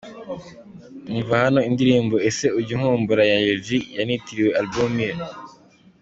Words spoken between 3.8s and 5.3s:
yanitiriwe album ye.